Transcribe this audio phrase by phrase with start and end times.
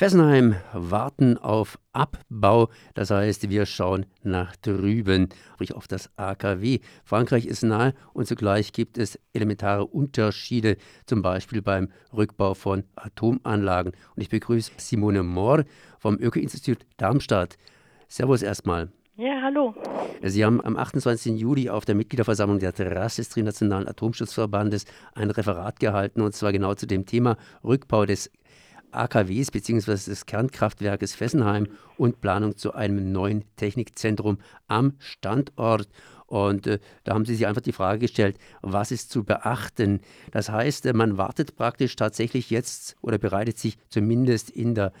[0.00, 6.78] Fessenheim warten auf Abbau, das heißt, wir schauen nach drüben, sprich auf das AKW.
[7.04, 13.92] Frankreich ist nahe und zugleich gibt es elementare Unterschiede, zum Beispiel beim Rückbau von Atomanlagen.
[14.16, 15.64] Und ich begrüße Simone Mohr
[15.98, 17.58] vom Öko-Institut Darmstadt.
[18.08, 18.88] Servus erstmal.
[19.18, 19.74] Ja, hallo.
[20.22, 21.38] Sie haben am 28.
[21.38, 26.72] Juli auf der Mitgliederversammlung der Terrasse des Trinationalen Atomschutzverbandes ein Referat gehalten, und zwar genau
[26.72, 28.30] zu dem Thema Rückbau des
[28.92, 29.92] AKWs bzw.
[29.92, 34.38] des Kernkraftwerkes Fessenheim und Planung zu einem neuen Technikzentrum
[34.68, 35.88] am Standort.
[36.26, 40.00] Und äh, da haben Sie sich einfach die Frage gestellt, was ist zu beachten?
[40.30, 44.92] Das heißt, äh, man wartet praktisch tatsächlich jetzt oder bereitet sich zumindest in der,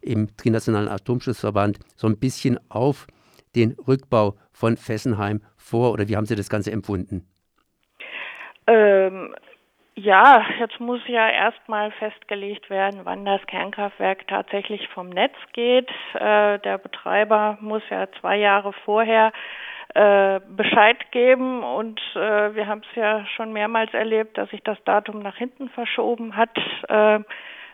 [0.00, 3.06] im Trinationalen Atomschutzverband so ein bisschen auf
[3.54, 7.26] den Rückbau von Fessenheim vor oder wie haben Sie das Ganze empfunden?
[8.66, 9.34] Ähm,
[9.96, 15.90] ja, jetzt muss ja erstmal festgelegt werden, wann das Kernkraftwerk tatsächlich vom Netz geht.
[16.14, 19.32] Äh, der Betreiber muss ja zwei Jahre vorher
[19.94, 24.82] äh, Bescheid geben und äh, wir haben es ja schon mehrmals erlebt, dass sich das
[24.84, 26.56] Datum nach hinten verschoben hat.
[26.88, 27.20] Äh,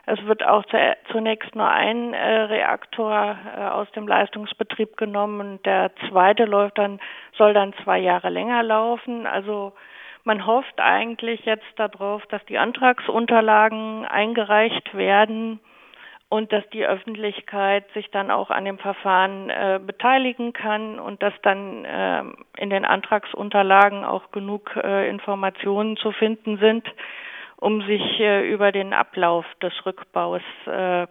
[0.06, 0.64] es wird auch
[1.10, 5.60] zunächst nur ein äh, Reaktor äh, aus dem Leistungsbetrieb genommen.
[5.64, 7.00] Der zweite läuft dann,
[7.36, 9.26] soll dann zwei Jahre länger laufen.
[9.26, 9.72] Also
[10.26, 15.60] man hofft eigentlich jetzt darauf, dass die Antragsunterlagen eingereicht werden
[16.28, 21.32] und dass die Öffentlichkeit sich dann auch an dem Verfahren äh, beteiligen kann und dass
[21.42, 22.24] dann äh,
[22.58, 26.84] in den Antragsunterlagen auch genug äh, Informationen zu finden sind,
[27.58, 31.06] um sich äh, über den Ablauf des Rückbaus äh,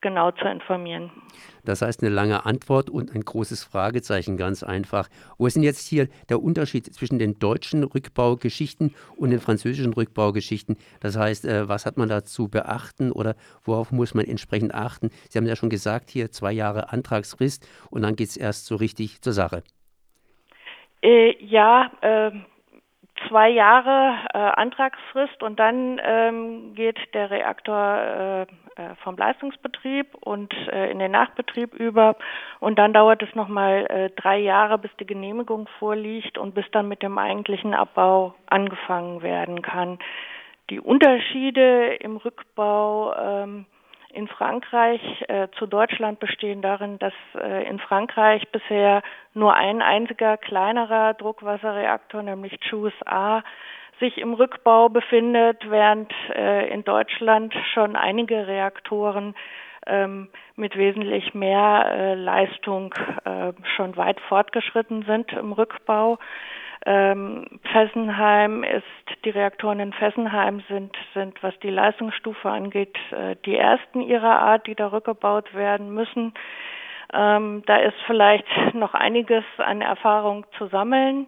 [0.00, 1.10] genau zu informieren.
[1.64, 5.08] Das heißt eine lange Antwort und ein großes Fragezeichen, ganz einfach.
[5.36, 10.76] Wo ist denn jetzt hier der Unterschied zwischen den deutschen Rückbaugeschichten und den französischen Rückbaugeschichten?
[11.00, 15.10] Das heißt, äh, was hat man da zu beachten oder worauf muss man entsprechend achten?
[15.28, 18.76] Sie haben ja schon gesagt, hier zwei Jahre Antragsfrist und dann geht es erst so
[18.76, 19.62] richtig zur Sache.
[21.02, 22.30] Äh, ja, äh,
[23.28, 30.52] zwei Jahre äh, Antragsfrist und dann ähm, geht der Reaktor äh, äh, vom Leistungsbetrieb und
[30.72, 32.16] äh, in den Nachbetrieb über
[32.60, 36.88] und dann dauert es nochmal äh, drei Jahre, bis die Genehmigung vorliegt und bis dann
[36.88, 39.98] mit dem eigentlichen Abbau angefangen werden kann.
[40.70, 43.66] Die Unterschiede im Rückbau ähm,
[44.12, 49.02] in Frankreich äh, zu Deutschland bestehen darin, dass äh, in Frankreich bisher
[49.34, 53.42] nur ein einziger kleinerer Druckwasserreaktor, nämlich JUICE A,
[54.00, 59.34] sich im Rückbau befindet, während äh, in Deutschland schon einige Reaktoren
[59.88, 62.94] ähm, mit wesentlich mehr äh, Leistung
[63.24, 66.18] äh, schon weit fortgeschritten sind im Rückbau.
[66.86, 68.84] Ähm, Fessenheim ist,
[69.24, 74.66] die Reaktoren in Fessenheim sind, sind, was die Leistungsstufe angeht, äh, die ersten ihrer Art,
[74.66, 76.34] die da rückgebaut werden müssen.
[77.12, 81.26] Ähm, da ist vielleicht noch einiges an Erfahrung zu sammeln.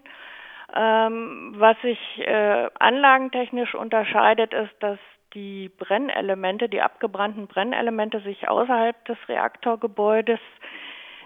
[0.74, 4.98] Ähm, was sich äh, anlagentechnisch unterscheidet, ist, dass
[5.34, 10.40] die Brennelemente, die abgebrannten Brennelemente sich außerhalb des Reaktorgebäudes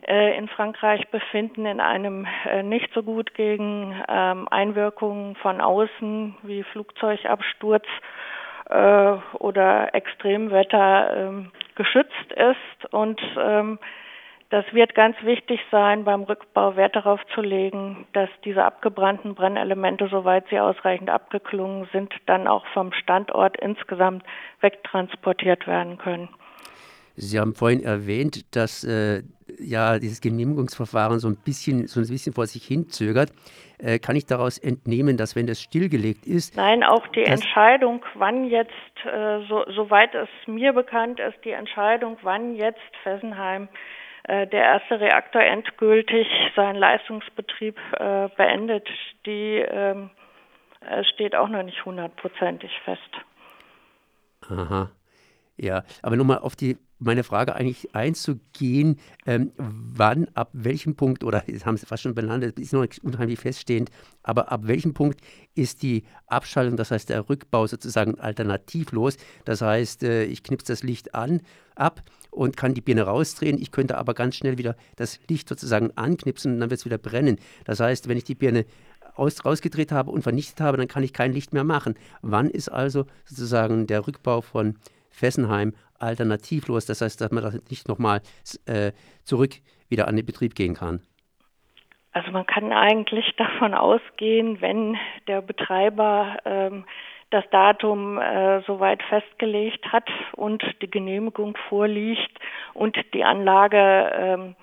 [0.07, 6.37] äh, in Frankreich befinden, in einem äh, nicht so gut gegen ähm, Einwirkungen von außen
[6.43, 7.87] wie Flugzeugabsturz
[8.69, 12.93] äh, oder Extremwetter ähm, geschützt ist.
[12.93, 13.79] Und ähm,
[14.55, 20.07] das wird ganz wichtig sein, beim Rückbau Wert darauf zu legen, dass diese abgebrannten Brennelemente,
[20.09, 24.23] soweit sie ausreichend abgeklungen sind, dann auch vom Standort insgesamt
[24.61, 26.29] wegtransportiert werden können.
[27.17, 29.25] Sie haben vorhin erwähnt, dass äh,
[29.59, 33.33] ja dieses Genehmigungsverfahren so ein bisschen so ein bisschen vor sich hin zögert.
[33.79, 36.57] Äh, kann ich daraus entnehmen, dass wenn das stillgelegt ist?
[36.57, 38.71] Nein, auch die Entscheidung, wann jetzt,
[39.05, 43.69] äh, so, soweit es mir bekannt ist, die Entscheidung, wann jetzt Fessenheim
[44.27, 46.27] der erste Reaktor endgültig
[46.57, 48.89] seinen Leistungsbetrieb äh, beendet,
[49.27, 50.11] die ähm,
[51.15, 53.01] steht auch noch nicht hundertprozentig fest.
[54.49, 54.91] Aha.
[55.57, 61.45] Ja, aber nochmal auf die meine Frage eigentlich einzugehen, ähm, wann, ab welchem Punkt, oder
[61.47, 63.91] das haben Sie fast schon benannt, ist noch unheimlich feststehend,
[64.23, 65.21] aber ab welchem Punkt
[65.55, 69.17] ist die Abschaltung, das heißt der Rückbau sozusagen alternativlos?
[69.45, 71.41] Das heißt, äh, ich knipse das Licht an,
[71.75, 73.61] ab und kann die Birne rausdrehen.
[73.61, 76.99] Ich könnte aber ganz schnell wieder das Licht sozusagen anknipsen und dann wird es wieder
[76.99, 77.39] brennen.
[77.65, 78.65] Das heißt, wenn ich die Birne
[79.15, 81.95] aus, rausgedreht habe und vernichtet habe, dann kann ich kein Licht mehr machen.
[82.23, 84.77] Wann ist also sozusagen der Rückbau von
[85.11, 86.87] Fessenheim alternativlos.
[86.87, 88.21] Das heißt, dass man das nicht nochmal
[88.67, 88.93] äh,
[89.25, 89.53] zurück
[89.89, 91.01] wieder an den Betrieb gehen kann.
[92.13, 94.97] Also man kann eigentlich davon ausgehen, wenn
[95.27, 96.85] der Betreiber ähm,
[97.31, 102.39] das Datum äh, soweit festgelegt hat und die Genehmigung vorliegt
[102.75, 104.57] und die Anlage ähm,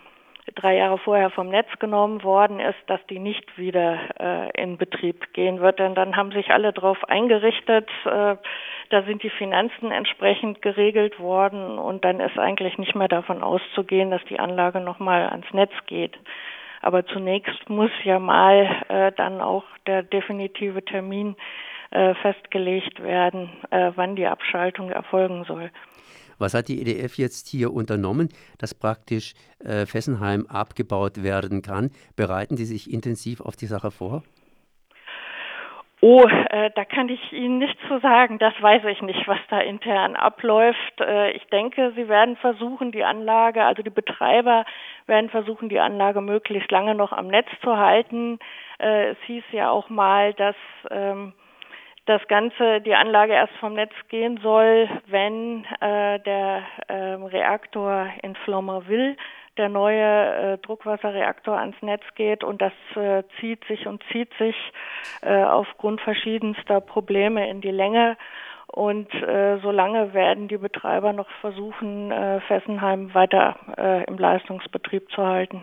[0.55, 5.33] drei Jahre vorher vom Netz genommen worden ist, dass die nicht wieder äh, in Betrieb
[5.33, 5.79] gehen wird.
[5.79, 8.35] Denn dann haben sich alle darauf eingerichtet, äh,
[8.89, 14.11] da sind die Finanzen entsprechend geregelt worden und dann ist eigentlich nicht mehr davon auszugehen,
[14.11, 16.17] dass die Anlage nochmal ans Netz geht.
[16.81, 21.35] Aber zunächst muss ja mal äh, dann auch der definitive Termin
[21.91, 25.71] äh, festgelegt werden, äh, wann die Abschaltung erfolgen soll.
[26.41, 31.91] Was hat die EDF jetzt hier unternommen, dass praktisch äh, Fessenheim abgebaut werden kann?
[32.15, 34.23] Bereiten Sie sich intensiv auf die Sache vor?
[36.03, 38.39] Oh, äh, da kann ich Ihnen nichts zu sagen.
[38.39, 40.99] Das weiß ich nicht, was da intern abläuft.
[40.99, 44.65] Äh, ich denke, Sie werden versuchen, die Anlage, also die Betreiber
[45.05, 48.39] werden versuchen, die Anlage möglichst lange noch am Netz zu halten.
[48.79, 50.55] Äh, es hieß ja auch mal, dass
[50.89, 51.33] ähm,
[52.05, 58.35] das Ganze, die Anlage erst vom Netz gehen soll, wenn äh, der äh, Reaktor in
[58.35, 59.15] Flommerville,
[59.57, 64.55] der neue äh, Druckwasserreaktor ans Netz geht und das äh, zieht sich und zieht sich
[65.21, 68.17] äh, aufgrund verschiedenster Probleme in die Länge.
[68.67, 75.27] Und äh, solange werden die Betreiber noch versuchen, äh, Fessenheim weiter äh, im Leistungsbetrieb zu
[75.27, 75.61] halten.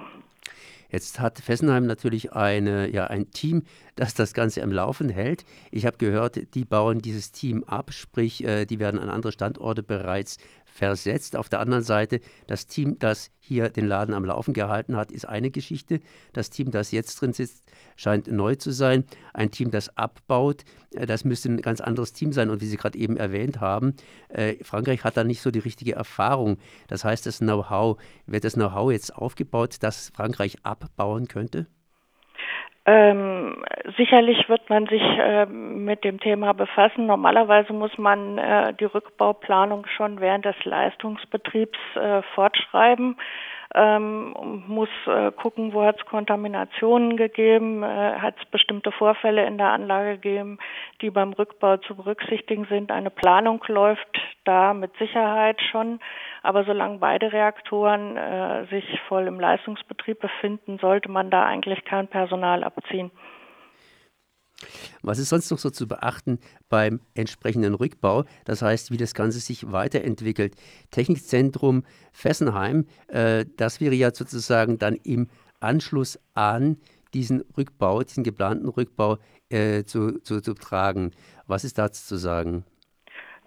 [0.90, 3.64] Jetzt hat Fessenheim natürlich eine, ja, ein Team,
[3.94, 5.44] das das Ganze am Laufen hält.
[5.70, 9.82] Ich habe gehört, die bauen dieses Team ab, sprich, äh, die werden an andere Standorte
[9.82, 10.38] bereits
[10.78, 11.36] versetzt.
[11.36, 15.28] Auf der anderen Seite, das Team, das hier den Laden am Laufen gehalten hat, ist
[15.28, 16.00] eine Geschichte.
[16.32, 17.64] Das Team, das jetzt drin sitzt,
[17.96, 19.04] scheint neu zu sein.
[19.34, 20.64] Ein Team, das abbaut,
[20.94, 22.48] äh, das müsste ein ganz anderes Team sein.
[22.48, 23.94] Und wie Sie gerade eben erwähnt haben,
[24.28, 26.58] äh, Frankreich hat da nicht so die richtige Erfahrung.
[26.86, 31.66] Das heißt, das Know-how, wird das Know-how jetzt aufgebaut, das Frankreich abbauen könnte?
[32.90, 33.62] Ähm,
[33.98, 37.04] sicherlich wird man sich äh, mit dem Thema befassen.
[37.04, 43.16] Normalerweise muss man äh, die Rückbauplanung schon während des Leistungsbetriebs äh, fortschreiben
[43.74, 49.58] ähm, muss äh, gucken, wo hat es Kontaminationen gegeben, äh, hat es bestimmte Vorfälle in
[49.58, 50.58] der Anlage gegeben,
[51.02, 52.90] die beim Rückbau zu berücksichtigen sind.
[52.90, 56.00] Eine Planung läuft da mit Sicherheit schon,
[56.42, 62.08] aber solange beide Reaktoren äh, sich voll im Leistungsbetrieb befinden, sollte man da eigentlich kein
[62.08, 63.10] Personal abziehen.
[65.02, 68.24] Was ist sonst noch so zu beachten beim entsprechenden Rückbau?
[68.44, 70.54] Das heißt, wie das Ganze sich weiterentwickelt.
[70.90, 75.28] Technikzentrum Fessenheim, äh, das wäre ja sozusagen dann im
[75.60, 76.78] Anschluss an
[77.14, 79.18] diesen Rückbau, diesen geplanten Rückbau
[79.50, 81.12] äh, zu, zu, zu tragen.
[81.46, 82.64] Was ist dazu zu sagen?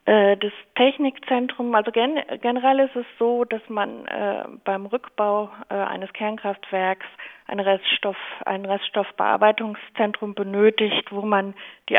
[0.05, 5.75] Äh, das Technikzentrum, also gen generell ist es so, dass man äh, beim Rückbau äh,
[5.75, 7.05] eines Kernkraftwerks
[7.51, 11.53] ein Reststoff, ein Reststoffbearbeitungszentrum benötigt, wo man
[11.89, 11.97] die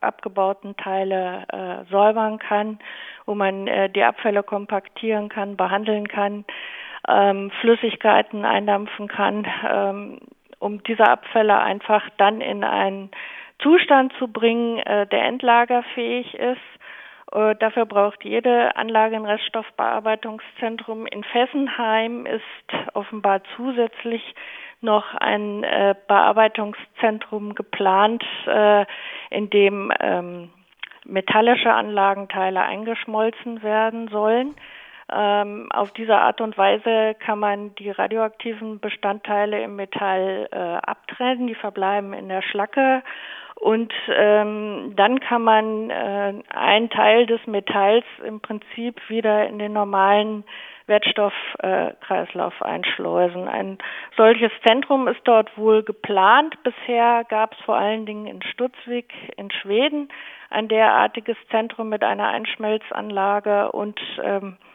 [0.00, 2.78] abgebauten Teile äh, säubern kann,
[3.24, 6.44] wo man äh, die Abfälle kompaktieren kann, behandeln kann,
[7.08, 10.20] ähm, Flüssigkeiten eindampfen kann, ähm,
[10.58, 13.10] um diese Abfälle einfach dann in einen
[13.60, 16.60] Zustand zu bringen, äh, der endlagerfähig ist
[17.32, 21.06] äh, dafür braucht jede Anlage ein Reststoffbearbeitungszentrum.
[21.06, 22.42] In Fessenheim ist
[22.94, 24.34] offenbar zusätzlich
[24.80, 28.84] noch ein äh, Bearbeitungszentrum geplant, äh,
[29.30, 30.50] in dem ähm,
[31.04, 34.54] metallische Anlagenteile eingeschmolzen werden sollen.
[35.12, 41.46] Ähm, auf diese Art und Weise kann man die radioaktiven Bestandteile im Metall äh, abtrennen,
[41.46, 43.02] die verbleiben in der Schlacke
[43.58, 49.72] und ähm, dann kann man äh, einen Teil des Metalls im Prinzip wieder in den
[49.72, 50.44] normalen
[50.86, 53.48] Wertstoffkreislauf äh, einschleusen.
[53.48, 53.78] Ein
[54.16, 56.56] solches Zentrum ist dort wohl geplant.
[56.62, 60.08] Bisher gab es vor allen Dingen in Stutzwig in Schweden
[60.50, 64.65] ein derartiges Zentrum mit einer Einschmelzanlage und ähm, äh,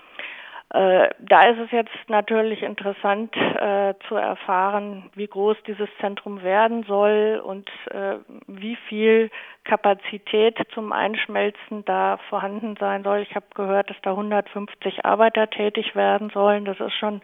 [0.73, 7.41] da ist es jetzt natürlich interessant äh, zu erfahren, wie groß dieses Zentrum werden soll
[7.43, 8.15] und äh,
[8.47, 9.29] wie viel
[9.65, 13.19] Kapazität zum Einschmelzen da vorhanden sein soll.
[13.19, 16.63] Ich habe gehört, dass da 150 Arbeiter tätig werden sollen.
[16.63, 17.21] Das ist schon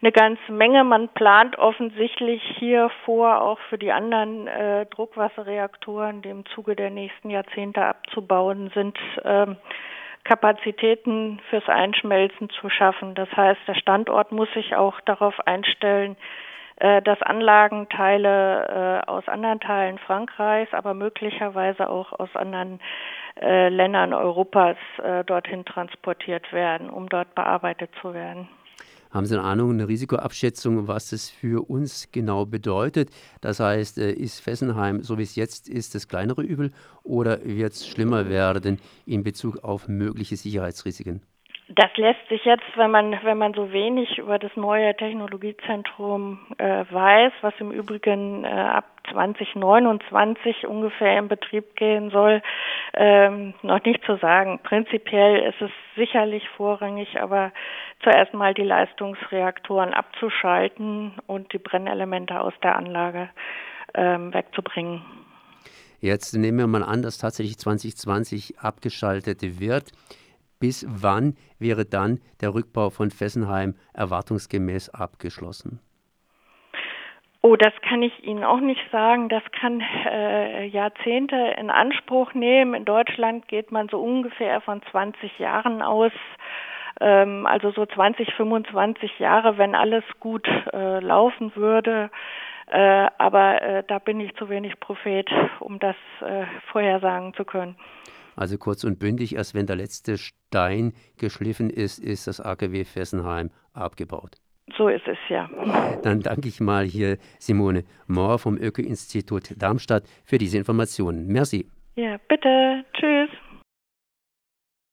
[0.00, 0.84] eine ganze Menge.
[0.84, 6.90] Man plant offensichtlich hier vor, auch für die anderen äh, Druckwasserreaktoren, die im Zuge der
[6.90, 9.56] nächsten Jahrzehnte abzubauen sind, ähm,
[10.28, 13.14] Kapazitäten fürs Einschmelzen zu schaffen.
[13.14, 16.18] Das heißt, der Standort muss sich auch darauf einstellen,
[16.76, 22.78] äh, dass Anlagenteile äh, aus anderen Teilen Frankreichs, aber möglicherweise auch aus anderen
[23.40, 24.76] äh, Ländern Europas
[25.26, 28.48] dorthin transportiert werden, um dort bearbeitet zu werden.
[29.10, 33.10] Haben Sie eine Ahnung, eine Risikoabschätzung, was das für uns genau bedeutet?
[33.40, 36.72] Das heißt, äh, ist Fessenheim, so wie es jetzt ist, das kleinere Übel
[37.02, 41.22] oder wird es schlimmer werden in Bezug auf mögliche Sicherheitsrisiken?
[41.70, 46.84] Das lässt sich jetzt, wenn man, wenn man so wenig über das neue Technologiezentrum äh,
[46.90, 52.40] weiß, was im Übrigen äh, ab 2029 ungefähr in Betrieb gehen soll,
[52.94, 54.60] ähm, noch nicht zu sagen.
[54.62, 57.52] Prinzipiell ist es sicherlich vorrangig, aber
[58.02, 63.28] zuerst mal die Leistungsreaktoren abzuschalten und die Brennelemente aus der Anlage
[63.94, 65.02] ähm, wegzubringen.
[66.00, 69.90] Jetzt nehmen wir mal an, dass tatsächlich 2020 abgeschaltet wird.
[70.60, 75.80] Bis wann wäre dann der Rückbau von Fessenheim erwartungsgemäß abgeschlossen?
[77.42, 79.28] Oh, das kann ich Ihnen auch nicht sagen.
[79.28, 82.74] Das kann äh, Jahrzehnte in Anspruch nehmen.
[82.74, 86.12] In Deutschland geht man so ungefähr von 20 Jahren aus.
[87.00, 92.10] Ähm, also so 20, 25 Jahre, wenn alles gut äh, laufen würde.
[92.66, 95.28] Äh, aber äh, da bin ich zu wenig Prophet,
[95.60, 97.76] um das äh, vorhersagen zu können.
[98.36, 103.50] Also kurz und bündig, erst wenn der letzte Stein geschliffen ist, ist das AKW Fessenheim
[103.72, 104.36] abgebaut.
[104.76, 105.48] So ist es ja.
[106.02, 111.26] Dann danke ich mal hier Simone Mohr vom Öko-Institut Darmstadt für diese Informationen.
[111.26, 111.66] Merci.
[111.96, 112.84] Ja, bitte.
[112.92, 113.30] Tschüss.